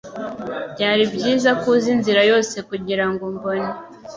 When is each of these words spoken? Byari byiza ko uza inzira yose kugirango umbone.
Byari 0.73 1.03
byiza 1.13 1.49
ko 1.61 1.65
uza 1.75 1.87
inzira 1.95 2.21
yose 2.31 2.55
kugirango 2.69 3.21
umbone. 3.31 3.67